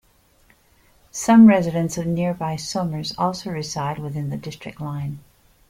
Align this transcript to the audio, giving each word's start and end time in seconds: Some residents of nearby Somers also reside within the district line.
Some 1.11 1.45
residents 1.45 1.95
of 1.95 2.07
nearby 2.07 2.55
Somers 2.55 3.13
also 3.19 3.51
reside 3.51 3.99
within 3.99 4.31
the 4.31 4.35
district 4.37 4.81
line. 4.81 5.19